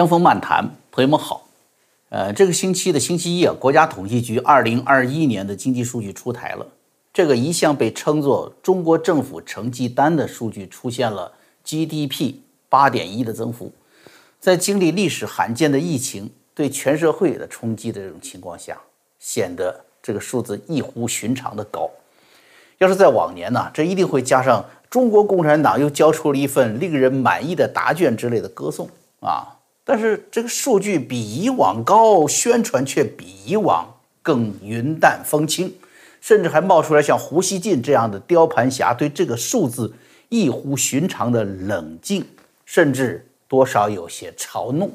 [0.00, 1.46] 江峰漫谈，朋友们好。
[2.08, 6.66] 呃，这个星期的星期一啊，国家统计局二零二一年的经济数据出台了。
[7.12, 11.30] 这个一向被称作中国政府成绩单的数据出现了
[11.66, 12.36] GDP
[12.70, 13.70] 八点一的增幅，
[14.40, 18.80] 在经历历史罕见的疫情对全社会的冲击的这种情况下，
[19.18, 21.90] 显得这个数字异乎寻常的高。
[22.78, 28.88] 要是在往年呢，这一定会加上中国共产党又交出了一份令人满意的答卷之类的歌颂
[29.20, 29.58] 啊。
[29.90, 35.74] 但是这个数据比以往高，宣传却比以往更云淡风轻，
[36.20, 39.92] 甚至还冒出来像胡锡进这样的雕盘侠对这个数字
[40.28, 42.24] 异乎寻常的冷静，
[42.64, 44.88] 甚至多少有些嘲弄。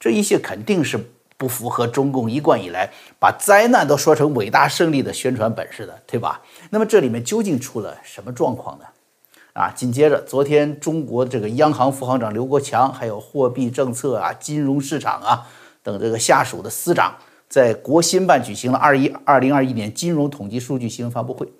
[0.00, 0.98] 这一切肯定是
[1.36, 2.88] 不符合中共一贯以来
[3.20, 6.40] 把灾难都说成伟大胜利的宣传本事的，对吧？
[6.70, 8.86] 那么这里面究竟出了什么状况呢？
[9.56, 15.46] 啊，紧接着，昨天中国这个央行副行长刘国强，还有货币政策啊、金融市场啊
[15.82, 17.16] 等这个下属的司长，
[17.48, 21.50] 在国新办举行了二一二零二一年金融统计数据新闻发布会。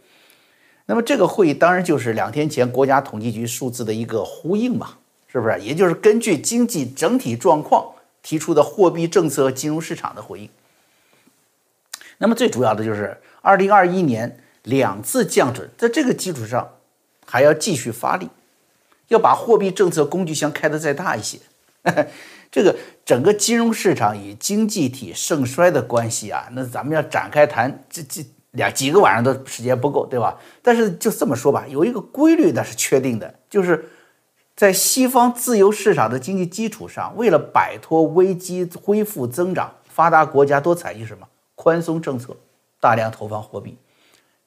[0.84, 5.58] 那么这个会议当然就是两天前国家统计局数字的一个呼应嘛，是不是？
[5.60, 10.50] 也就是根据经济整体状况提出的货币政策和、金融市场的回应。
[12.18, 16.68] 那么最主要的就是二零二一年两次降准，在这个基础上。
[17.26, 18.30] 还要继续发力，
[19.08, 21.38] 要把货币政策工具箱开得再大一些。
[22.50, 22.74] 这个
[23.04, 30.38] 整个金融市场与经济体盛衰的关系啊，那咱们要展开谈，这这两几个晚上的时间不够，对吧？
[30.62, 33.84] 但是就这么说吧，有一个规律那是确定的，就是
[34.54, 42.34] 在西方自由市场的经济基础上，为了摆脱危机、恢复增长，发达国家都采取什么宽松政策，
[42.80, 43.76] 大量投放货币。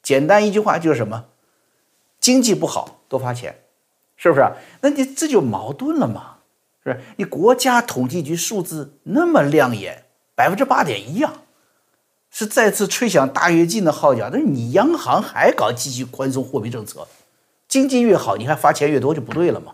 [0.01, 1.25] 简单一句话就是什么？
[2.29, 3.63] 经济不好，多发钱，
[4.15, 4.47] 是不是？
[4.81, 6.35] 那你这就矛盾了嘛？
[6.83, 7.01] 是？
[7.17, 11.41] 你国家统计局数字那么亮眼，百分之八点一啊，
[12.29, 14.29] 是再次吹响大跃进的号角。
[14.31, 17.07] 但是你央行还搞继续宽松货币政策，
[17.67, 19.73] 经济越好，你还发钱越多就不对了嘛？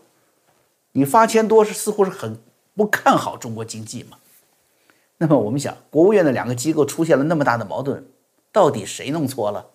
[0.93, 2.39] 你发钱多是似乎是很
[2.73, 4.17] 不看好中国经济嘛？
[5.17, 8.07] 那么我们想，国务院的两个机构出现了那么大的矛盾，
[8.53, 9.71] 到底谁弄错了？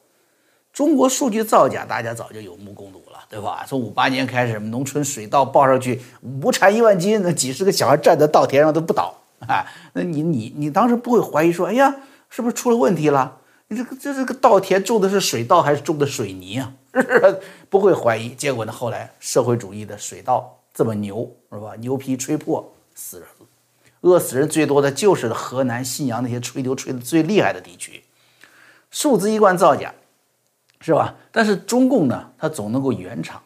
[0.73, 3.65] 中国数据造假，大家早就有目共睹了，对吧？
[3.67, 9.67] 从五八年开始，农村水稻报上去亩产一万斤，那几十个小孩站在稻田上都不倒啊！
[9.95, 11.95] 那你你你当时不会怀疑说，哎呀，
[12.29, 13.39] 是不是出了问题了？
[13.69, 16.73] 你这个这这个稻田种的是水稻还是种的水泥啊？
[17.69, 18.31] 不会怀疑。
[18.31, 21.73] 结果呢，后来社会主义的水稻这么牛，是吧？
[21.79, 23.47] 牛皮吹破，死人了。
[24.03, 28.03] 饿死人最多的就是河南信阳那些吹牛吹的最厉害的地区，
[28.91, 29.93] 数字一贯造假。
[30.81, 31.15] 是吧？
[31.31, 33.41] 但是中共呢，它总能够圆场，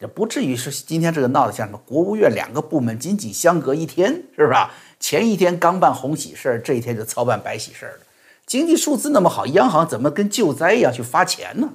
[0.00, 4.58] 也不至于是今天这个闹得像什么国务院两个部门仅仅相隔一天，是不是？
[5.00, 7.98] 前一天刚办红喜事儿，这一天就操办白喜事儿了。
[8.46, 11.72] 经济数字那么好，央行怎么跟救灾一样去发钱呢？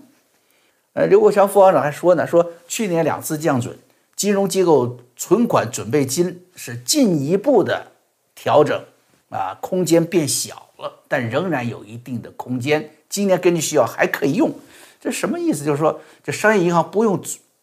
[0.94, 3.78] 呃，刘国强副行长还说呢，说去年两次降准，
[4.16, 7.92] 金融机构存款准备金是进一步的
[8.36, 8.80] 调整，
[9.30, 14.52] 啊，空间变小了，但仍然有一定的空间，今年根据需要还可以用。
[15.00, 15.64] 这什么意思？
[15.64, 17.22] 就是说，这商业银行不用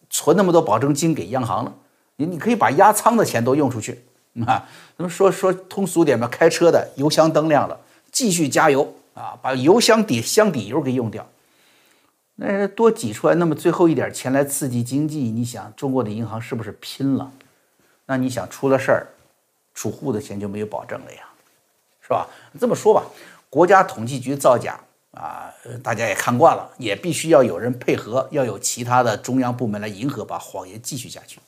[0.09, 1.73] 存那么多保证金给央行了，
[2.15, 4.03] 你你可以把压仓的钱都用出去
[4.47, 4.67] 啊。
[4.95, 7.79] 那么说说通俗点吧，开车的油箱灯亮了，
[8.11, 11.27] 继续加油啊，把油箱底箱底油给用掉，
[12.35, 17.31] 那多挤出来那么最后一点钱来刺激经济，你想中国的银行是不是拼了？
[18.07, 19.07] 那你想出了事儿，
[19.75, 21.19] 储户的钱就没有保证了呀，
[22.01, 22.27] 是吧？
[22.59, 23.03] 这么说吧，
[23.49, 24.79] 国家统计局造假。
[25.17, 25.51] 啊，
[25.81, 31.39] 大家也看惯了，也必须要有人配合，要有其他的中央部门来迎合，把谎言继续下去。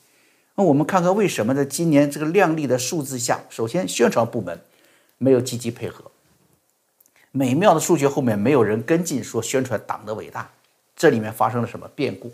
[0.56, 4.60] 那我们看看为什么在今年这个亮丽的数字下，首先宣传部门
[5.18, 6.10] 没有积极配合，
[7.30, 10.50] 美妙的数学后面没有人跟进说宣传党的伟大，
[10.96, 12.32] 这里面发生了什么变故？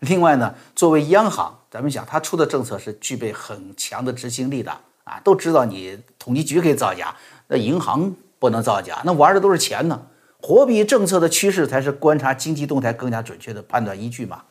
[0.00, 7.14] 另外呢，作为央行，咱们想他出的政策是具备很强的执行力的啊，都知道你统计局可以造假，
[7.46, 10.02] 那银行不能造假，那玩的都是钱呢。
[10.42, 14.42] 货币政策的趋势才是观察经济动态更加准确的判断依据嘛，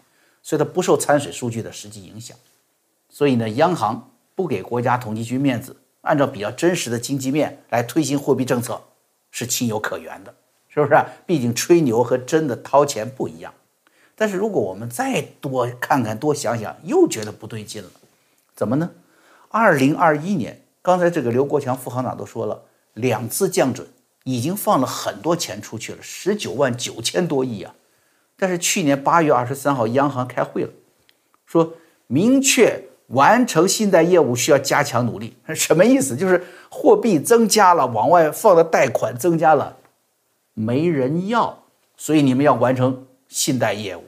[0.41, 2.35] 所以它不受参水数据的实际影响。
[3.09, 8.81] 所以呢，央行不给国家统计局面子，按照比较真实的经济面来推行货币政策，
[9.31, 10.33] 是情有可原的，
[10.69, 10.97] 是不是？
[11.25, 13.53] 毕竟吹牛和真的掏钱不一样。
[14.15, 17.89] 但是如果我们再多看看、多想想，又觉得不对劲了。
[18.55, 18.91] 怎么呢？
[19.49, 23.85] 二零二一年，刚才这个刘国强副行长都说了，两次降准。
[24.23, 27.73] 已经放了很多钱出去了，十九万九千多亿啊！
[28.37, 30.69] 但是去年八月二十三号，央行开会了，
[31.45, 31.73] 说
[32.07, 36.15] 明确完成信贷业务需要加强努力，什么意思？
[36.15, 39.77] 就是货币增加了，往外放的贷款增加了，
[40.53, 41.63] 没人要，
[41.97, 44.03] 所以你们要完成信贷业务。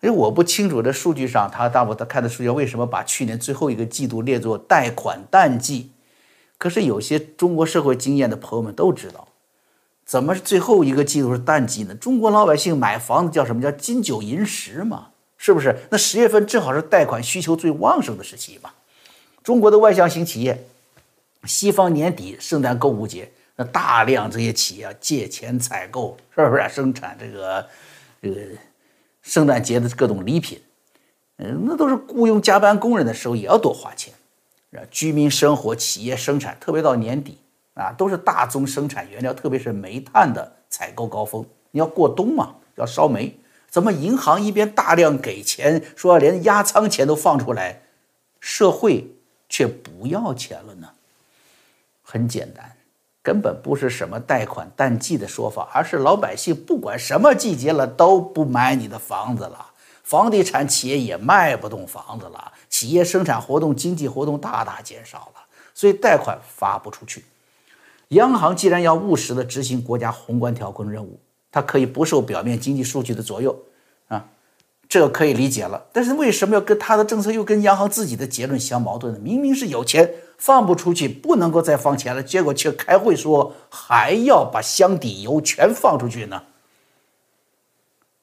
[0.00, 5.90] 哎，我不清楚这数据上，他大部他看的数据为什么把去年最后一个季度列作贷款淡季？
[6.58, 9.28] 可是有些中国社会经验的朋友们都知道，
[10.04, 11.94] 怎么是最后一个季度是淡季呢？
[11.94, 15.08] 中国老百姓买房子叫什么叫金九银十嘛？
[15.36, 15.76] 是不是？
[15.90, 18.70] 那十月份正好是贷款需求最旺盛的时期嘛？
[19.42, 20.66] 中国的外向型企业，
[21.44, 27.66] 西方年底圣诞购物节，那大量这些企业借钱采购，是不是生产这个
[28.22, 28.40] 这个
[29.22, 30.60] 圣诞节的各种礼品？
[31.38, 34.14] 嗯，那都是雇佣加班工人的时候也要多花钱，
[34.90, 37.38] 居民生活、企业生产，特别到年底
[37.74, 41.46] 啊，都是大宗生产原料，特别是煤炭的采购高峰。
[41.70, 43.38] 你要过冬嘛，要烧煤。
[43.68, 47.82] 怎么银行一边大量给钱，说连压仓钱都放出来，
[48.40, 49.14] 社会
[49.48, 50.90] 却不要钱了呢？
[52.02, 52.76] 很简单，
[53.22, 59.72] 根本不是什么贷款淡季的说法，而是老百姓不管什么季节了都不买你的房子了，
[60.06, 65.40] 房地产企业也卖不动房子了，企业生产活动、经济活动大大减少了，
[65.74, 67.24] 所以贷款发不出去。
[68.10, 71.18] 央行既然要务实的执行国家宏观调控任务。
[71.52, 73.56] 它可以不受表面经济数据的左右，
[74.08, 74.22] 啊，
[74.90, 75.86] 这个可以理解了。
[75.90, 79.18] 但是为什么要跟他的政策又跟央行自己的结论相矛盾呢？
[79.22, 86.42] 明明是有钱放不出去，不能够再放钱了，结果却开会说还要把箱底油全放出去呢？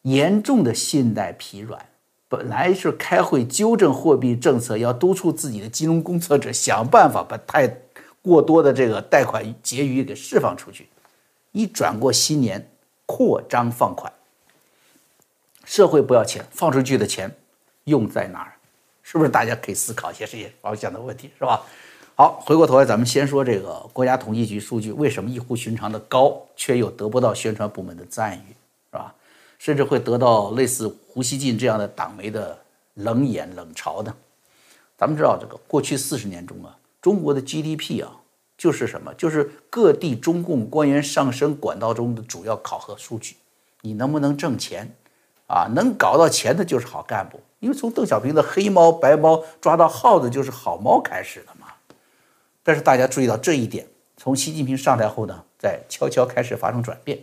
[0.03, 1.85] 严重的信贷疲软，
[2.29, 7.67] 本来是开会纠正货币政策，要督促自己的金融工作者想办法把太
[8.21, 10.87] 过多的这个贷款结余给释放出去，
[11.51, 12.69] 一转过新年。
[13.05, 14.11] 扩张放款，
[15.65, 17.29] 社会不要钱，放出去的钱
[17.83, 18.53] 用在哪儿？
[19.03, 21.61] 是不是大家可以思考一些这些方向的问题，是吧？
[22.15, 28.55] 好，回过头来，咱们先说这个国家统计局数据为什么异乎寻常的高，却又得不到宣传部门的赞誉，
[29.63, 32.59] 甚至会得到类似胡锡进这样的党媒的
[32.95, 34.13] 冷眼冷嘲的？
[34.97, 38.19] 咱们知道，这个过去四十年中啊，中国的 GDP 啊。
[38.57, 39.13] 就是什么？
[39.15, 43.37] 就是各地中共官员上升管道中的主要考核数据。
[43.81, 44.93] 你能不能挣钱？
[45.47, 47.39] 啊，能搞到钱的就是好干部。
[47.59, 51.67] 因为从邓小平的黑猫白猫抓到耗子就是好猫开始的嘛。
[52.61, 53.87] 但是大家注意到这一点，
[54.17, 57.17] 从习近平上台后呢，在悄悄开始发生转变。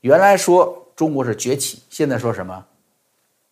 [0.00, 2.64] 原来说中国是崛起，现在说什么？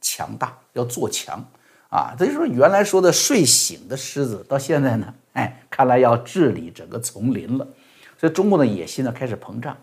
[0.01, 1.41] 强大，要做强。
[1.89, 7.65] 啊，等于说原来说的睡醒的狮子，到现在呢，哎，看来要治理整个丛林了。
[8.19, 9.77] 所以中国的野心呢开始膨胀。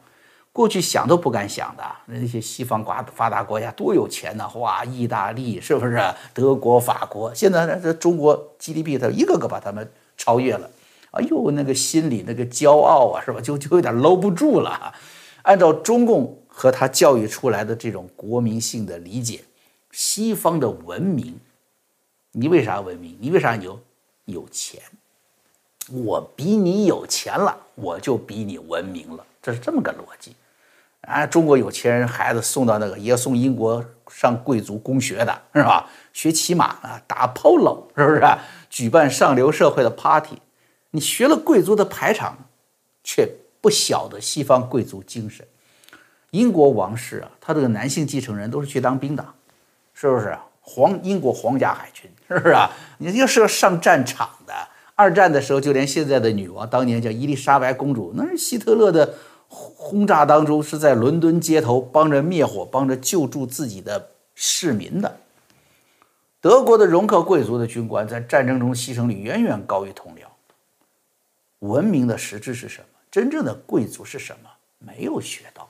[0.51, 5.98] 过去想都不敢想的那些西方国发达国家多有钱呢，哇，意大利是不是？
[6.33, 10.69] 德国、法国，现在呢，这中国 GDP 它一个个把他们超越了。
[11.12, 13.39] 哎呦，那个心里那个骄傲啊，是吧？
[13.39, 14.94] 就就有点搂不住了。
[15.44, 19.44] 按照中共和他教育出来的这种国民性的理解，
[19.92, 21.36] 西方的文明。
[22.32, 23.18] 你为啥文明？
[23.20, 23.80] 你为啥牛？
[24.26, 24.80] 有钱，
[25.90, 30.36] 我比你有钱了，我就比你文明了，这是这么个逻辑。
[31.02, 35.90] 啊，中国有钱人孩子送到那个，也送英国上贵族公学的是吧？
[36.14, 38.38] 学骑马啊，打 polo 是不是？
[38.70, 40.38] 举办上流社会的 party，
[40.92, 42.38] 你学了贵族的排场，
[43.04, 45.46] 却不晓得西方贵族精神。
[46.34, 49.24] 英国王室啊，他这个男性继承人都是去当兵的，
[49.94, 50.36] 是不是？
[50.62, 52.10] 皇英国皇家海军。
[52.28, 52.72] 是不是啊？
[52.98, 54.54] 你就是要上战场的，
[54.96, 59.13] 二战的时候，就连现在的女王，当年叫伊丽莎白公主，那是希特勒的
[59.48, 65.18] 轰炸当中，是在伦敦街头帮着灭火，帮着救助自己的市民的。
[66.42, 70.22] 德国的容克贵族的军官在战争中牺牲率远远高于同僚。
[71.60, 72.88] 文明的实质是什么？
[73.12, 74.50] 真正的贵族是什么？
[74.80, 75.70] 没有学到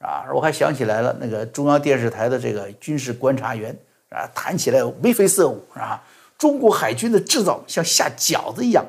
[0.00, 0.26] 啊！
[0.34, 3.74] 我还想起来了，那个中央电视台的这个军事观察员。
[4.10, 6.02] 啊，谈起来眉飞色舞，是吧？
[6.36, 8.84] 中国海军的制造像下饺子一样，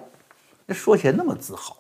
[0.65, 1.77] 那说起来那么自豪。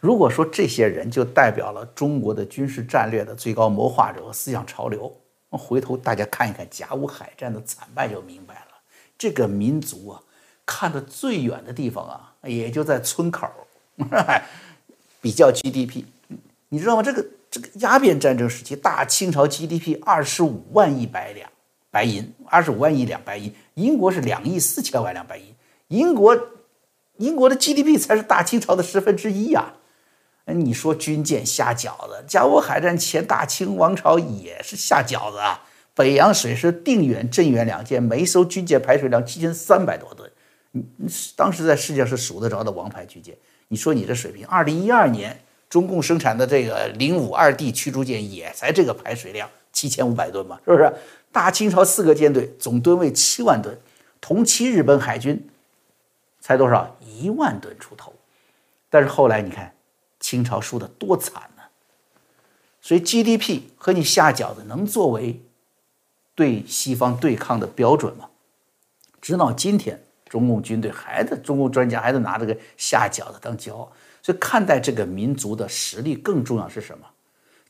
[0.00, 5.12] 如果说这些人就代表了中国的军事战略的最高谋划者和思想潮流，
[5.50, 8.78] 回头大家看一看甲午海战的惨败就明白了。
[9.18, 10.22] 这个民族啊，
[10.64, 13.48] 看的最远的地方啊，也就在村口
[15.20, 16.04] 比较 GDP，
[16.68, 17.02] 你知道吗？
[17.02, 21.50] 这个这个鸦片战争时期，大清朝 GDP 二十五万亿百两。
[21.92, 25.52] 白银二十五万亿两白银，英国是两亿四千万两白银，
[25.88, 26.38] 英国
[27.16, 29.74] 英国的 GDP 才是大清朝的十分之一呀！
[30.46, 40.30] 你说军舰下饺子，甲午海战前大清王朝也是下饺子啊，北洋水师定远、镇远两舰，每艘军舰排水量七千三百多吨，
[40.70, 40.84] 你
[41.34, 43.36] 当时在世界上是数得着的王牌军舰。
[43.66, 45.36] 你说你这水平，二零一二年
[45.70, 50.92] 中共生产的这个零五二 D 驱逐舰也才这个排水量七千五百吨嘛，是不是？
[51.32, 53.78] 大清朝四个舰队总吨位七万吨，
[54.20, 55.48] 同期日本海军
[56.40, 56.96] 才多少？
[57.00, 58.12] 一万吨出头。
[58.90, 59.72] 但是后来你看，
[60.18, 61.62] 清朝输的多惨呢。
[62.80, 65.40] 所以 GDP 和你下饺子能作为
[66.34, 68.28] 对西方对抗的标准吗？
[69.20, 73.92] 直到今天，中共军队还在，中共专家还在拿这个下饺子当骄傲。
[74.22, 77.06] 所以看待这个民族的实力更重要是什么？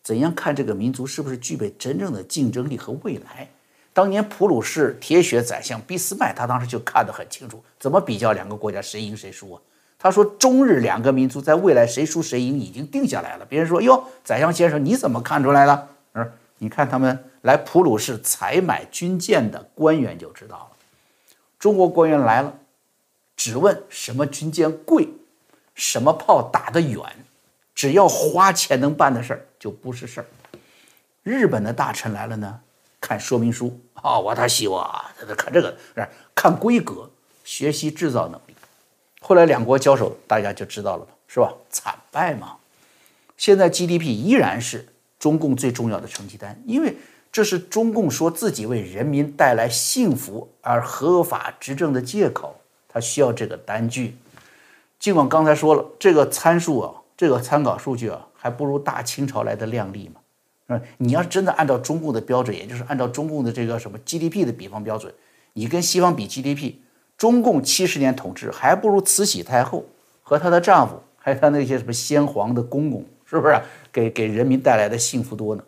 [0.02, 3.48] 怎样看这个民族是不是具备真正的竞争力和未来？
[3.92, 9.60] 当年普鲁士铁血宰相俾斯麦，他当时就看得很清楚，怎么比较两个国家谁赢谁输啊？
[9.98, 13.44] 他说中日两个民族在未来谁输谁赢已经定下来了。
[13.44, 15.88] 别人说哟，宰相先生你怎么看出来的？
[16.14, 20.70] 嗯，你看他们来普鲁士采买军舰的官员就知道了。
[21.58, 22.54] 中国官员来了，
[23.36, 25.06] 只问什么军舰贵，
[25.80, 27.02] 什么炮打得远。
[27.74, 30.26] 只要花钱能办的事儿，就不是事儿。
[31.22, 32.60] 日本的大臣来了呢，
[33.00, 35.74] 看说明书啊，我他西哇，他看这个
[36.34, 37.10] 看规格，
[37.44, 38.54] 学习制造能力。
[39.22, 41.50] 后来两国交手，大家就知道了嘛，是吧？
[41.70, 42.56] 惨败嘛。
[43.38, 44.86] 现在 GDP 依然是
[45.18, 46.94] 中共最重要的成绩单，因为
[47.32, 54.18] 这是中共说自己为人民带来幸福而合法执政的借口，他需要这个单据。
[55.00, 56.94] 尽管刚才说了这个参数啊。
[57.16, 60.22] 这个参考数据啊，还不如大清朝来的靓丽嘛，
[60.66, 60.80] 是吧？
[60.96, 65.12] 你要是真的按照中共的标准，也就是按照中共的这个什么 GDP 的比方标准，
[65.52, 66.76] 你跟西方比 GDP，
[67.18, 69.84] 中共七十年统治还不如慈禧太后
[70.22, 73.60] 和她的丈夫，还有她那些什么先皇的公公，是不是
[73.92, 75.62] 给给人民带来的幸福多呢？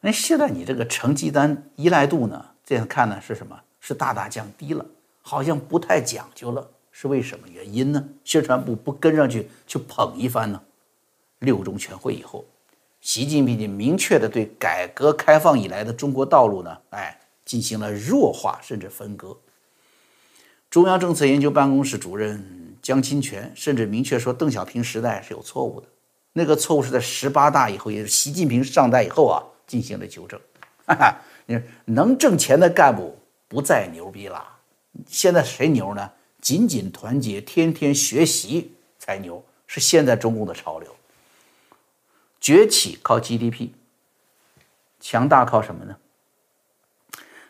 [0.00, 3.56] 那现在你这个成绩单依赖度呢，这样看呢是什么？
[3.78, 4.84] 是大大降低了，
[5.22, 6.66] 好像不太讲究了。
[7.00, 8.08] 是为什么原因呢？
[8.24, 10.60] 宣传部不跟上去去捧一番呢？
[11.38, 12.44] 六中全会以后，
[13.00, 19.36] 习近平就明确的对改革开放以来的中国道路呢，哎，进行了弱化甚至分割。
[20.68, 25.86] 中央政策研究办公室主任江清泉甚至明确说，邓小平时代是有错误的，
[26.32, 29.38] 那个错误是在十八大以后，也是习近平上台以后啊
[29.68, 30.40] 进行了纠正。
[30.84, 34.44] 哈哈，你说能挣钱的干部不再牛逼了，
[35.06, 36.10] 现在谁牛呢？
[36.40, 40.94] 紧紧团结，天天学习才牛，是现在中共的潮流。
[42.40, 43.70] 崛起靠 GDP，
[45.00, 45.96] 强大靠什么呢？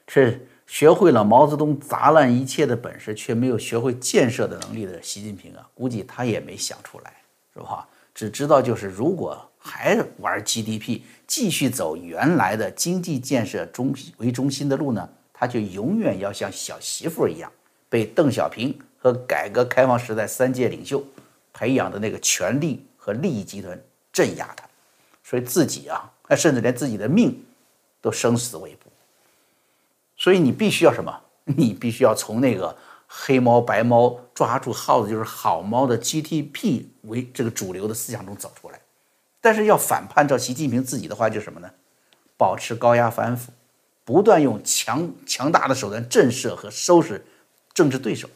[0.07, 7.14] 是学会了毛泽东砸烂一切的本事，却没有学会建设的能力的习近平啊，估计他也没想出来，
[7.52, 7.87] 是吧？
[8.14, 17.52] 只知道就是如果还玩 GDP，继续走原来的经济建设中为中心的路呢，他就永远要像小媳妇一样。
[17.88, 21.02] 被邓小平和改革开放时代三届领袖
[21.52, 23.80] 培养的那个权力和利益集团
[24.12, 24.68] 镇压他，
[25.23, 27.45] 所以自己啊，甚至连自己的命
[28.00, 28.90] 都生死未卜。
[30.16, 31.21] 所以你必须要什么？
[31.45, 32.76] 你必须要从那个
[33.07, 38.80] 黑猫白猫抓住耗子就是好猫的 GDP 为这个主流的思想中走出来。
[39.40, 41.71] 但是要反叛，照习近平自己的话，就是什么呢？
[42.37, 43.52] 保持高压反腐，
[44.04, 47.25] 不断用强强大的手段震慑和收拾。
[47.78, 48.28] 政治对手，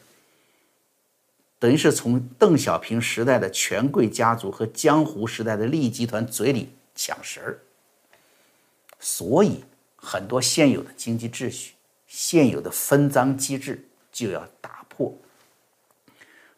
[1.59, 7.59] 等于是从邓小平时代的权贵家族和江湖时代的利益集团嘴里抢食儿，
[9.01, 9.65] 所以
[9.97, 11.73] 很多现有的经济秩序、
[12.07, 15.13] 现有的分赃机制就要打破。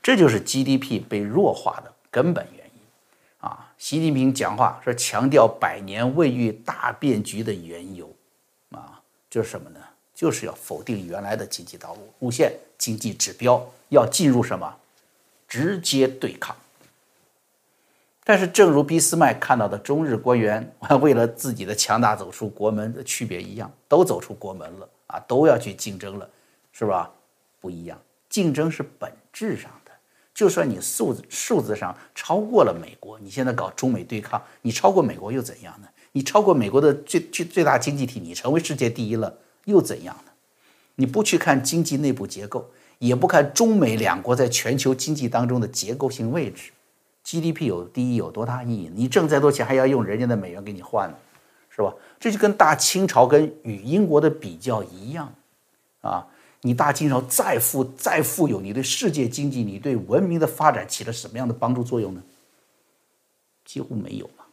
[0.03, 2.81] 这就是 GDP 被弱化的根本原因
[3.39, 3.73] 啊！
[3.79, 8.15] 习近平讲话说强调百年未遇大变局的缘由
[8.69, 9.79] 啊，就是什么呢？
[10.13, 14.77] 就是要否定原来的经济道路路线、经济指标，要进入什么
[15.47, 16.55] 直接对抗。
[18.23, 26.27] 但是，正如俾斯麦看到的中日官员 为了自己的强大走出国门的区别一样，都走出国门了啊，都要去竞争了，
[26.73, 27.11] 是吧？
[27.61, 29.91] 不一样，竞争是本质上的。
[30.33, 35.87] 就算你数字数字上超过了美国，你现在搞中美对抗，你超过美国又怎样呢？
[36.11, 39.37] 你超过美国的最最最大经济体，你成为世界第一了。
[39.65, 40.31] 又怎样呢？
[40.95, 46.71] 你不去看经济内部结构，也不看中美两国在全球经济当中的结构性位置
[47.23, 48.91] ，GDP 有第一有多大意义？
[48.93, 51.17] 你挣再多钱还要用人家的美元给你换呢，
[51.69, 51.93] 是吧？
[52.17, 55.33] 这就跟大清朝跟与英国的比较一样
[56.01, 56.25] 啊！
[56.61, 62.23] 你大清朝再富再富有，你对世界经济、你对文明的发展起了什么样的帮助作用呢？
[63.65, 64.45] 几乎没有嘛。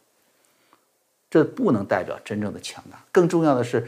[1.29, 3.01] 这不能代表真正的强大。
[3.11, 3.87] 更重要的是。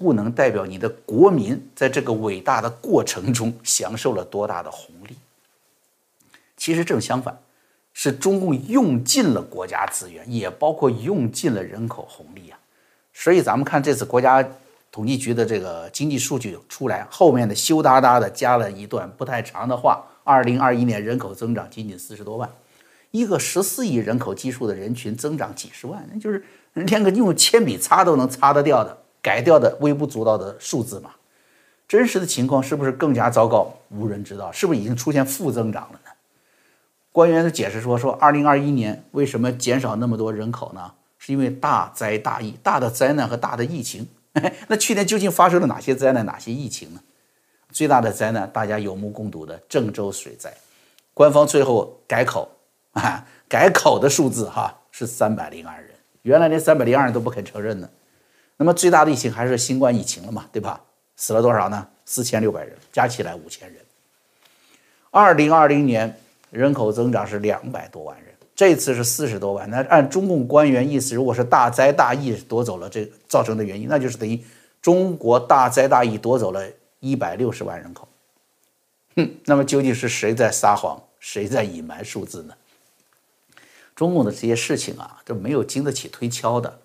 [0.00, 5.14] 不能代表你的国民在这个伟大的过程中享受了多大的红利。
[6.56, 7.38] 其实正相反，
[7.92, 12.58] 是中共用尽了国家资源，也包括用尽了人口红利啊。
[13.12, 14.42] 所以咱们看这次国家
[14.90, 22.50] 统计局的这个经济数据出来，后面的羞答答的加了一段不太长的话：二零二一年人口增长仅仅四十多万，
[23.10, 26.42] 一个十四亿人口基数的人群增长几十万，那就是
[26.72, 31.10] 连个用铅笔擦都能擦得掉的、改掉的微不足道的数字嘛。
[31.88, 33.72] 真实的情况是不是更加糟糕？
[33.90, 36.10] 无人知道，是不是已经出现负增长了呢？
[37.10, 40.92] 官员的解释说：说二零二一年为什么减少那么多人口呢？
[41.18, 44.06] 是因为大灾大疫，大的灾难和大的疫情。
[44.68, 47.00] 那去年究竟发生了哪些灾难、哪些疫情呢？
[47.72, 50.54] 最大的灾难，大家有目共睹的郑州水灾，
[51.12, 52.48] 官方最后改口
[52.92, 55.90] 啊， 改口的数字哈是三百零二人，
[56.22, 57.90] 原来连三百零二人都不肯承认呢。
[58.60, 60.78] 那么最大的疫情还是新冠疫情了嘛，对吧？
[61.16, 61.88] 死了多少呢？
[62.04, 63.82] 四千六百人，加起来五千人。
[65.10, 66.14] 二零二零年
[66.50, 68.26] 人口增长是两百多万人。
[68.54, 74.38] 这次是四十多万，那按中共官员意思，如果是大灾大疫夺走了这造成的原因，那就是等于
[74.82, 76.62] 中国大灾大疫夺走了
[76.98, 78.06] 一百六十万人口。
[79.16, 82.52] 哼，那么究竟是谁在撒谎，谁在隐瞒数字呢？
[83.96, 86.78] 中共的这些事情啊，都没有经得起推敲的。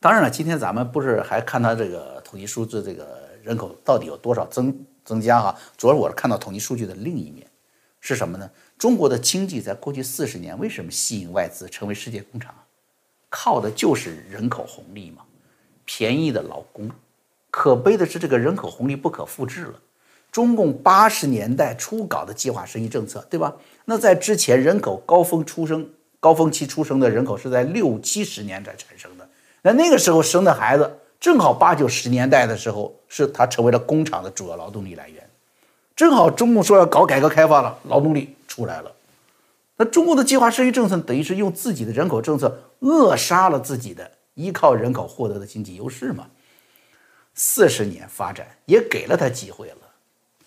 [0.00, 5.56] 当然了，今天咱们不是还看他这个统计数字，这个人口到底有多少增增加哈？
[5.76, 7.44] 主要我是看到统计数据的另一面
[8.00, 8.48] 是什么呢？
[8.78, 12.54] 中国的经济在过去四十年为什么吸引外资成为世界工厂？
[13.28, 15.24] 靠的就是人口红利嘛，
[15.84, 16.88] 便宜的劳工。
[17.50, 19.80] 可悲的是，这个人口红利不可复制了。
[20.30, 23.56] 中共八十年代初搞的计划生育政策，对吧？
[23.86, 25.90] 那在之前人口高峰出生、
[26.20, 29.27] 高峰期出生的人口是在六七十年代产生的。
[29.68, 35.22] 那那个时候生的孩子，正好八九十年代的时候，是他成为了工厂的主要劳动力来源。
[35.94, 38.90] 正好中共说要搞改革开放了，劳动力出来了，
[39.76, 46.28] 那中国的计划生育政策等于是用自己的人口政策扼杀了自己的依靠人口获得的经济优势嘛？
[47.34, 49.76] 四十年发展也给了他机会了，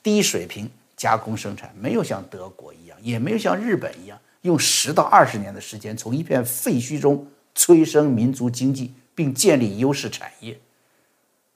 [0.02, 0.68] 低水平
[0.98, 10.60] 加工生产没有像德国一样，也没有像日本一样用十到二十年的时间从一片废墟中催生民族经济并建立优势产业，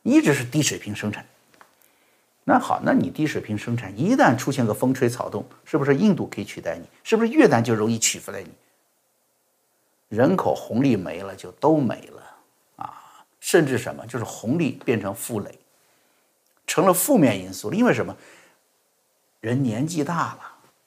[0.04, 1.26] 一直是低水平生产。
[2.44, 6.86] 那好，那你低水平生产，一旦出现个风吹草动，是不是印度可以取代你？
[7.04, 8.52] 是不是越南就容易取代你？
[10.10, 12.22] 人口红利没了就都没了
[12.76, 13.26] 啊！
[13.40, 15.58] 甚至什么，就是红利变成负累，
[16.68, 17.74] 成了负面因素。
[17.74, 18.16] 因为什么？
[19.42, 20.42] 人年纪大了，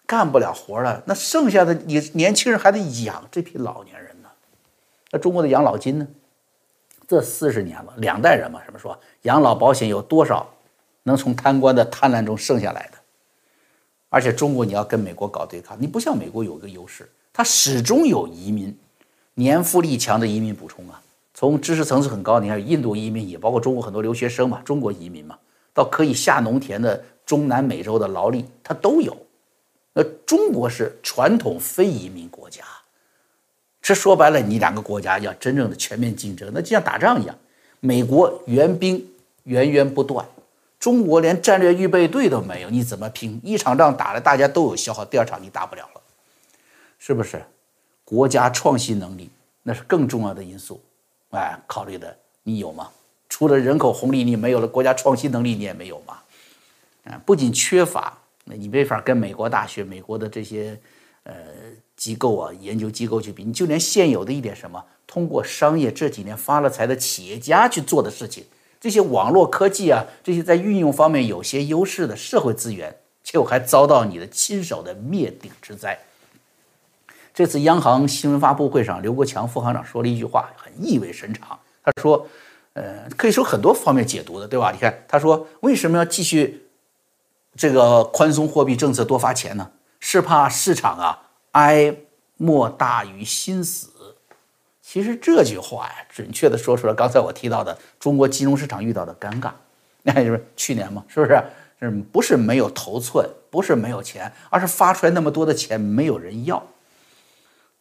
[0.06, 4.28] 干不了活了，那剩下的你年轻人还得养这批老年人呢。
[5.10, 6.06] 那中国的养老金呢？
[7.08, 10.46] 这四十年了，两代人嘛，什么说养老保险有多少？
[11.04, 12.98] 能从贪官的贪婪中剩下来的，
[14.10, 18.76] 而且中国你要跟美国搞对抗，你不像美国有个优势，它始终有移民，
[19.32, 21.00] 年富力强的移民补充啊。
[21.32, 25.38] 从知识层次很高，你看印度移民，也包括中国很多留学生嘛，中国移民嘛，
[25.72, 29.16] 到可以下农田的中南美洲的劳力，它都有。
[29.94, 32.64] 那中国是传统非移民国家，
[33.88, 37.34] 这说白了，你两个国家要真正的全面竞争，那就像打仗一样，
[37.80, 39.02] 美国援兵
[39.44, 40.28] 源源不断。
[40.78, 43.40] 中国连战略预备队都没有，你怎么拼？
[43.42, 46.02] 一场仗打了，大家都有消耗，第二场你打不了了，
[46.98, 47.42] 是不是？
[48.04, 49.30] 国家创新能力
[49.62, 50.78] 那是更重要的因素，
[51.30, 52.90] 哎，考虑的你有吗？
[53.30, 56.18] 除了人口红利你没有了，国家创新能力你也没有吗？
[57.04, 60.78] 啊，不仅缺乏，那你没法跟美国大学、美国的这些
[61.22, 61.34] 呃
[61.98, 68.44] 机构啊、研究机构去比，你就连现有的一点什么，通过商业这几年发了财的企业家去做的事情。
[68.80, 75.98] 这些网络科技啊，这些在运用方面有些优势的社会资源，结果还遭到你的亲手的灭顶之灾。
[77.34, 81.58] 这次央行新闻发布会上，刘国强副行长说了一句话，很意味深长。
[81.84, 82.26] 他说
[82.74, 84.70] ：“呃，可以说很多方面解读的，对吧？
[84.70, 86.68] 你看，他说为什么要继续
[87.56, 89.70] 这个宽松货币政策，多发钱呢？
[90.00, 91.27] 是怕市场啊
[91.58, 91.94] 哀
[92.36, 93.88] 莫大于心死。”
[94.80, 99.50] 其实这句话呀，准确的说出了刚才我提到的中国金融市场遇到的尴尬，
[100.02, 101.42] 那 就是去年嘛，是不是？
[101.80, 106.60] 是不是没有头寸，不是没有钱，而是发出来那么多的钱没有人要。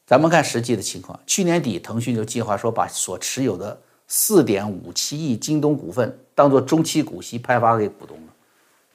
[0.05, 8.33] 咱们看实际的情况，去年底腾讯就计划说把所持有的四点五七亿京东股份当做中期股息派发给股东了，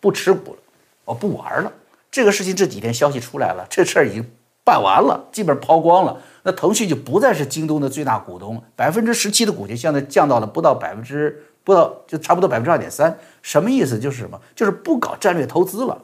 [0.00, 0.58] 不持股了，
[1.04, 1.72] 我不玩了。
[2.10, 4.30] 这个事情这几天消息出来了，这事儿已经
[4.64, 6.16] 办完了，基本上抛光了。
[6.44, 13.16] 那腾讯就不再是京东的最大股东了，百分之十七的股权现在降到了不到百分之不到就差不多百分之二点三。
[13.42, 13.98] 什么意思？
[13.98, 14.40] 就是什么？
[14.54, 16.02] 就是不搞战略投资了。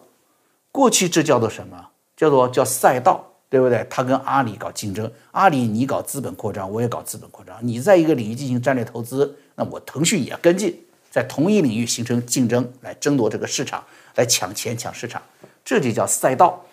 [0.71, 1.89] 过去这叫做什么？
[2.17, 3.87] 叫做叫赛道，对不对？
[3.89, 7.57] 他跟阿里搞竞争，阿里你搞资本扩张，我也搞资本扩张。
[7.61, 10.77] 你在一个领域进行战略投资，那我腾讯也跟进，
[11.11, 13.83] 在同一领域形成竞争，来争夺这个市场，
[14.15, 15.21] 来抢钱抢市场，
[15.65, 16.65] 这就叫赛道。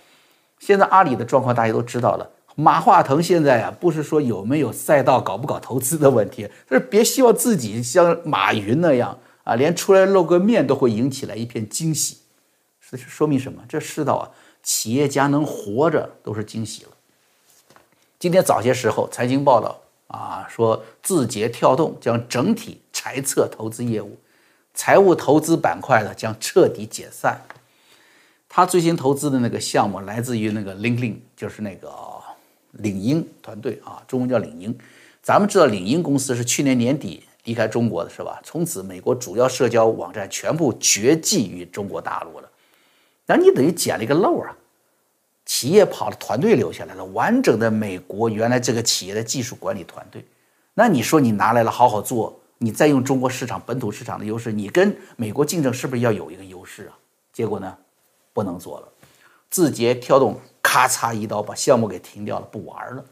[0.60, 2.30] 现在阿里的状况大家都知道了。
[2.56, 12.20] 马化腾现在啊，不是说有没有赛道、搞不搞投资的问题，他是别希望自己像马云那样啊，连出来露个面都会引起来一片惊喜。
[12.90, 13.62] 这是说明什么？
[13.68, 14.32] 这世道啊，
[14.64, 16.92] 企业家能活着都是惊喜了。
[18.18, 24.18] 今天早些时候，财经报道啊，说字节跳动将整体裁撤投资业务，
[24.74, 27.42] 财务投资板块呢将彻底解散。
[28.56, 31.92] 他最新投资的那个项目来自于那个 lin lin 就是那个。
[32.80, 34.78] 领英团队啊，中文叫领英。
[35.22, 38.40] 咱们知道领英公司是去年年底离开中国的，是吧？
[38.46, 42.50] 从此美国主要社交网站全部绝迹于中国大陆了。
[43.26, 44.56] 那你等于捡了一个漏啊！
[45.46, 50.26] 企业跑了，团队留下来了，完整的美国原来这个企业的技术管理团队。
[50.74, 56.98] 那你说你拿来了好好做，你再用中国市场本土市场的优势，你跟美国竞争是不是要有一个优势啊？
[57.32, 57.78] 结果呢，
[58.36, 58.88] 不能做了。
[59.50, 60.40] 字节跳动。
[60.68, 63.06] 咔嚓一刀把项目给停掉了，不玩了。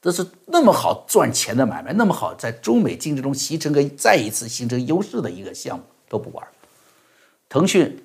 [0.00, 6.44] 这是那么好赚钱的买卖，那么好在中美竞争中形成个再一次形成优势的一个项目都不玩。
[7.50, 8.02] 腾讯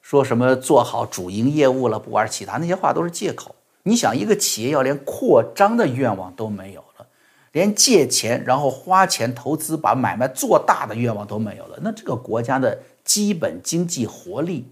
[0.00, 3.54] 说什么做好主营业务了，不玩其他那些话都是借口。
[3.84, 7.06] 你想，一个企业要连扩张的愿望都没有了，
[7.52, 14.66] 连借钱然后花钱投资把买卖做大的愿望都没有了，那这个国家的基本经济活力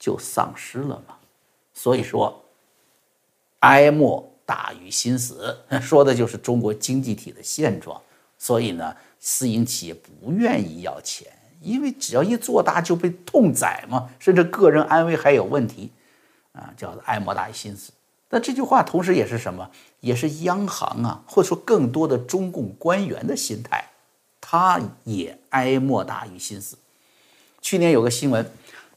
[0.00, 1.14] 就丧失了吗？
[1.74, 2.42] 所以说，
[3.60, 8.00] 哀莫大于心死， 说的就是中国经济体的现状。
[8.36, 15.90] 所以呢，私营企业不愿意要钱，因为只要一做大就被痛宰嘛，甚至个人安危还有问题，
[16.52, 17.92] 啊，叫哀莫大于心死。
[18.30, 19.70] 那这句话同时也是什么？
[20.00, 23.90] 也是央行啊，或者说更多的中共官员的心态，
[24.40, 26.78] 他也哀莫大于心死。
[27.60, 28.50] 去年有个新闻。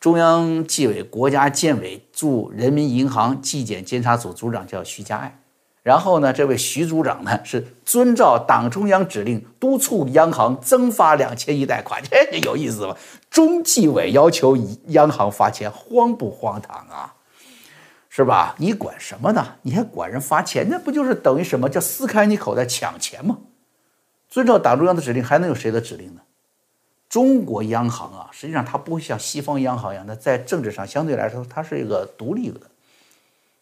[0.03, 5.39] 中央纪委国家建委驻人民银行纪检监察组组长叫徐家爱，
[5.81, 12.97] 然后呢，这位徐组长呢是遵照党中央指令督促央行增发两千亿贷款， 这有意思吧？
[13.29, 17.13] 中纪委要求央行发钱，荒不荒唐啊？
[18.09, 18.55] 是吧？
[18.57, 19.55] 你管什么呢？
[19.61, 20.67] 你还管人发钱？
[20.69, 23.37] 那不就是等于什么叫撕开你口袋抢钱吗？
[24.27, 26.19] 遵照党中央的指令，还能有谁的指令呢？
[27.13, 32.59] 中国央行啊，实际上它不会像西方央行一样，那在政治上相对来说它是一个独立的。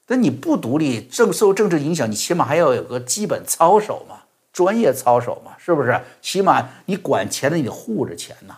[0.06, 4.22] 但你不独立，正受政治影响，你起码还要有个基本操守嘛，
[4.54, 6.00] 专业操守嘛，是不是？
[6.22, 8.56] 起码你管钱的，你得护着钱呐。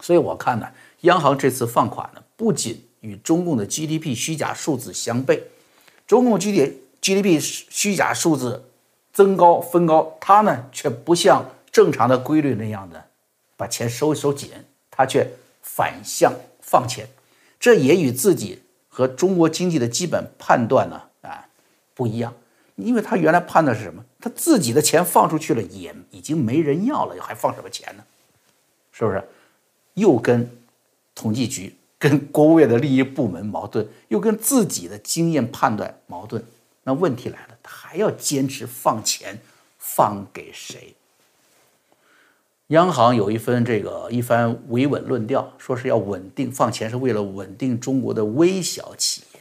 [0.00, 0.68] 所以我看呢，
[1.00, 5.40] 央行这次放款呢，不仅与中共的 GDP 虚假数字相悖，
[6.06, 8.70] 中共 GDP GDP 虚假数字
[9.12, 13.04] 增高分高，它呢却不像正常的规律那样的。
[13.56, 14.50] 把钱收一收紧，
[14.90, 15.28] 他却
[15.62, 17.08] 反向放钱，
[17.58, 21.48] 这也与自己和中国经济的基本判断呢啊
[21.94, 22.34] 不一样，
[22.76, 24.04] 因为他原来判断是什么？
[24.20, 28.04] 他自己的钱放出去了，也已经没人要了，还放什么钱呢？
[28.92, 29.22] 是不是？
[29.94, 30.50] 又跟
[31.14, 36.44] 统计局、跟国务院的利益部门矛盾，又跟自己的经验判断矛盾。
[36.82, 39.38] 那问题来了，他还要坚持放钱，
[39.78, 40.94] 放给谁？
[42.68, 49.40] 央行有一份这个一番维稳论调，说是要稳定放钱，是为了稳定中国的微小企业。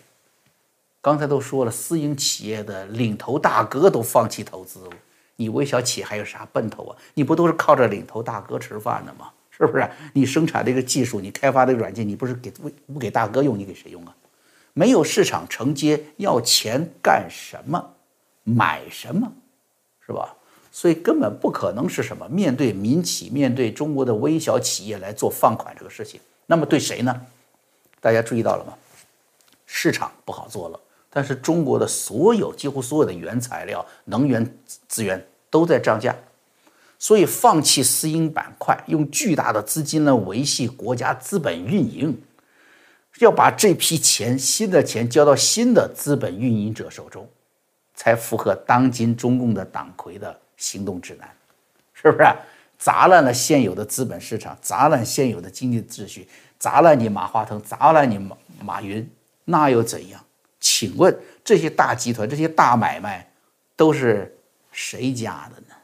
[1.01, 4.91] 刚才都说了，私营企业的领头大哥都放弃投资了，
[5.37, 6.95] 你微小企业还有啥奔头啊？
[7.15, 9.31] 你不都是靠着领头大哥吃饭的吗？
[9.49, 9.89] 是不是？
[10.13, 14.15] 你生产这个技术，你开发这个软件，你不是给不给大哥用，你给谁用啊？
[14.73, 17.93] 没有市场承接，要钱干什么？
[18.43, 19.31] 买什么？
[20.05, 20.35] 是吧？
[20.77, 26.19] 所以根本不可能是什么面对民企、面对中国的微小企业来做放款这个事情。
[26.47, 27.21] 那么对谁呢？
[28.01, 28.73] 大家注意到了吗？
[29.65, 34.53] 市场不好做了，但是中国的所有几乎所有的原材料、能源
[34.89, 36.13] 资源都在涨价，
[36.99, 42.21] 所以放弃私营板块，用巨大的资金来维系国家资本运营，
[43.19, 47.25] 要把这批钱、新的钱交到新的资本运营者手中，
[47.93, 50.41] 才符合当今中共的党魁的。
[50.57, 51.29] 行动指南，
[51.93, 52.27] 是不是
[52.77, 56.27] 砸烂了现有的资本市场，砸烂现有的经济秩序，
[56.59, 59.09] 砸烂你马化腾，砸烂你马马云，
[59.45, 60.23] 那又怎样？
[60.59, 63.29] 请问这些大集团、这些大买卖
[63.75, 64.35] 都是
[64.71, 65.75] 谁家的呢？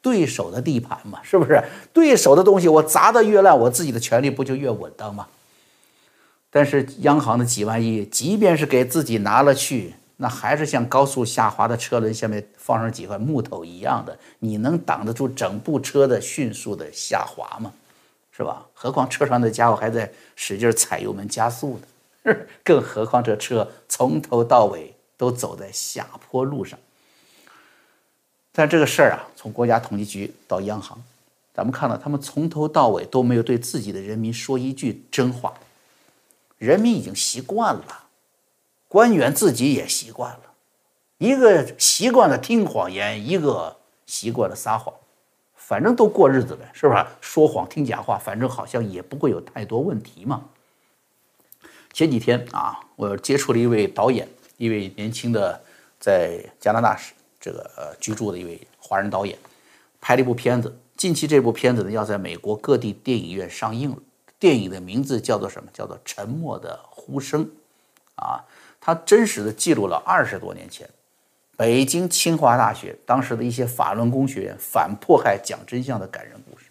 [0.00, 1.60] 对手的地盘嘛，是不是？
[1.92, 5.26] 对手的东西我砸得越烂，我自己的权利不就越稳当吗？
[6.48, 17.72] 但是央行的几万亿，即便是给自己拿了去，那还是像高速下滑的车轮下面放上几块木头一样的，你能挡得住整部车的迅速的下滑吗？
[18.32, 18.66] 是吧？
[18.74, 21.80] 何况车上的家伙还在使劲踩油门加速
[22.24, 26.78] 呢， 更何况这车从头到尾都走在下坡路上。
[28.52, 31.02] 但这个事儿啊，从国家统计局到央行，
[31.54, 35.52] 咱们看到他们从头到尾都没有对自己的人民说一句真话。
[36.58, 38.05] 人民已经习惯了，
[38.96, 40.40] 官员自己也习惯了，
[41.18, 44.94] 一个习惯了听谎言，一个习惯了撒谎，
[45.54, 47.06] 反正都过日子呗，是吧？
[47.20, 50.44] 说谎听假话，反正好像也不会有太多问题嘛。
[51.92, 55.60] 前几天啊，我接触了一位导演，一位年轻的
[56.00, 56.98] 在加拿大
[57.38, 59.38] 这个呃居住的一位华人导演，
[60.00, 60.74] 拍了一部片子。
[60.96, 63.98] 近期这部片子呢，要在美国各地电影院上映了。
[64.38, 65.68] 电影的名字叫做什么？
[65.70, 67.44] 叫做《沉默的呼声》
[68.14, 68.42] 啊！
[68.86, 70.88] 他真实的记录了二十多年前
[71.56, 76.66] 北京清华大学当时的一些法轮功学员反迫害、讲真相的感人故事。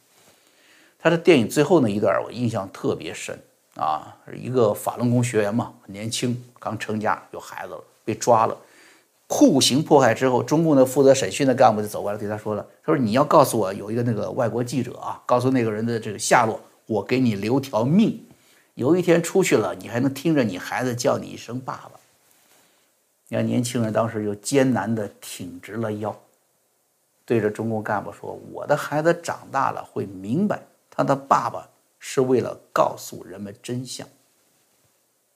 [0.97, 3.37] 他的电影最后那一段我印象特别深
[3.75, 4.15] 啊！
[4.33, 8.55] 一个法轮功学员嘛，很年轻，刚成家有孩子了，被抓了。
[9.27, 18.25] 酷刑迫害之后，中共的负责审讯的干部就走过来对他说了：“他说你要告诉我有一个那个外国记者啊，告诉那个人的这个下落，我给你留条命。
[18.75, 21.99] 有一天出去了，你还能听着你孩子叫你一声爸爸。”
[23.27, 26.15] 你看，年轻人当时就艰难地挺直了腰，
[27.25, 30.61] 对着中共干部说：“我的孩子长大了会明白，
[30.91, 31.67] 他的爸爸
[31.99, 34.07] 是为了告诉人们真相。”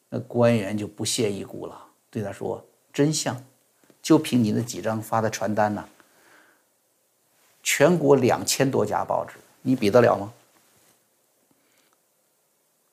[0.09, 3.35] 那官员就不屑一顾了，对他说：“真相。”
[4.01, 5.87] 就凭你那几张发的传单呢？
[7.61, 10.31] 全国两千多家报纸，你比得了吗？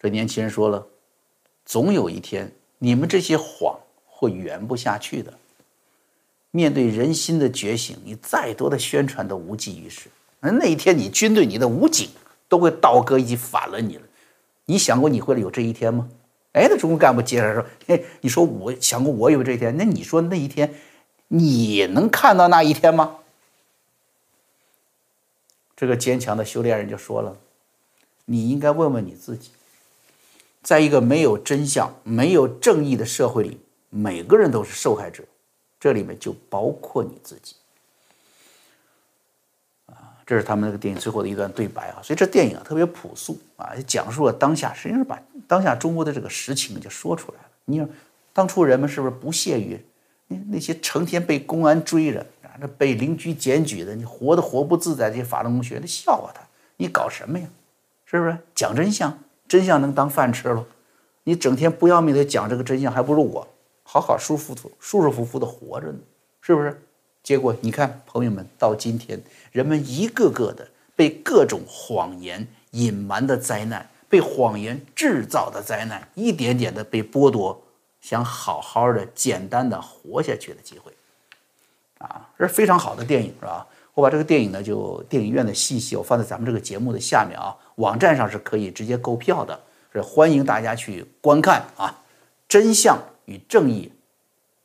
[0.00, 0.84] 这年轻人说了，
[1.64, 3.78] 总有一天你们这些谎
[4.16, 5.30] 会圆不下去的。
[6.50, 10.08] 面对人心的觉醒，你再多的宣传都无济于事。
[10.40, 12.08] 那那一天，你军队、你的武警
[12.48, 14.02] 都会倒戈一起反了你了。
[14.64, 16.08] 你想过你会有这一天吗？
[16.52, 19.76] 哎，那中共干部接着说：“哎，你说我想过我有这一天？
[19.76, 20.74] 那你说那一天？”
[21.28, 23.16] 你能看到那一天吗？
[25.76, 27.36] 这个坚强的修炼人就说了
[28.24, 29.50] ：“你应该问问你自己，
[30.62, 33.60] 在一个没有真相、没有正义的社会里，
[33.96, 35.24] 每个人都是受害者，
[35.80, 37.56] 这里面就包括你自己。”
[39.86, 42.02] 啊，这是他们那个电影最后的一段对白啊。
[42.02, 47.48] 所以这电影啊特别朴素啊，也讲述了当下，实际上是把当下中国的这个实情就说出来了。
[47.64, 47.88] 你说，
[48.32, 49.80] 当初人们是不是不屑于？
[50.48, 56.40] 那些成天被公安追着啊，那被邻居检举的，你活的活不自在，这些法轮功学员，笑话他，
[56.76, 57.46] 你搞什么呀？
[58.04, 59.16] 是不是讲真相？
[59.46, 60.66] 真相能当饭吃了？
[61.22, 63.46] 你整天不要命的讲这个真相，还不如我
[63.88, 65.98] 好好舒服舒舒舒服服的活着呢，
[66.42, 66.82] 是不是？
[67.22, 69.22] 结果你看，朋友们，到今天，
[69.52, 77.62] 人们一个个的被各种谎言隐瞒的灾难，被谎言制造的灾难，一点点的被剥夺。
[78.00, 80.92] 想好好的、简单的活下去的机会，
[81.98, 83.66] 啊，这是非常好的电影，是吧？
[83.94, 89.58] 我把这个电影呢，就电影院的信息我放在咱们这个节目的下面啊，网站上是可以直接购票的，
[89.92, 92.02] 是欢迎大家去观看啊。
[92.46, 92.96] 真相
[93.26, 93.92] 与正义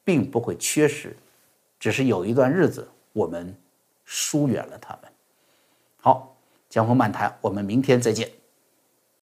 [0.03, 1.15] 并不会缺失，
[1.79, 3.55] 只是有一段日子我们
[4.05, 5.11] 疏远了他们。
[5.97, 6.35] 好，
[6.69, 8.31] 江湖漫谈，我们明天再见。